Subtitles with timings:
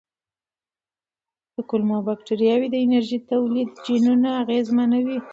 [1.69, 5.17] کولمو بکتریاوې د انرژۍ تولید جینونه اغېزمنوي.